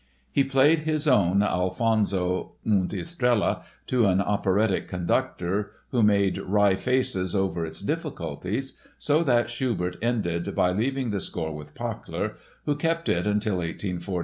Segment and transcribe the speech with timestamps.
[0.31, 7.35] He played his own Alfonso und Estrella to an operatic conductor, who made wry faces
[7.35, 12.33] over its "difficulties" so that Schubert ended by leaving the score with Pachler,
[12.65, 14.19] who kept it till 1841.